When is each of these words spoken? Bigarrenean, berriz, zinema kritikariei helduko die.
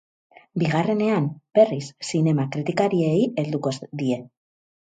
Bigarrenean, 0.61 1.27
berriz, 1.59 1.83
zinema 2.09 2.47
kritikariei 2.57 3.15
helduko 3.45 3.77
die. 4.05 4.21